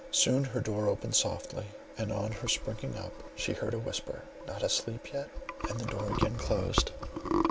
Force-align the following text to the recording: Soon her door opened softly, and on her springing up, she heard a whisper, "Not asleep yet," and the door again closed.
Soon 0.09 0.43
her 0.45 0.59
door 0.61 0.87
opened 0.87 1.13
softly, 1.13 1.67
and 1.95 2.11
on 2.11 2.31
her 2.31 2.47
springing 2.47 2.97
up, 2.97 3.13
she 3.35 3.53
heard 3.53 3.75
a 3.75 3.77
whisper, 3.77 4.23
"Not 4.47 4.63
asleep 4.63 5.13
yet," 5.13 5.29
and 5.69 5.79
the 5.79 5.85
door 5.85 6.09
again 6.15 6.37
closed. 6.37 6.89